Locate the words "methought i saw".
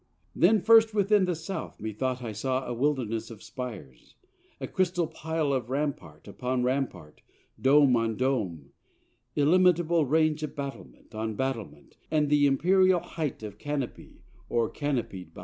1.79-2.65